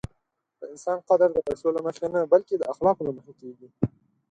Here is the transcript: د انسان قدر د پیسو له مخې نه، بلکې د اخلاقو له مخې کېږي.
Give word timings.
د 0.59 0.61
انسان 0.73 0.97
قدر 1.09 1.29
د 1.33 1.37
پیسو 1.47 1.67
له 1.75 1.81
مخې 1.85 2.07
نه، 2.13 2.19
بلکې 2.33 2.53
د 2.57 2.63
اخلاقو 2.73 3.05
له 3.07 3.11
مخې 3.17 3.33
کېږي. 3.39 3.67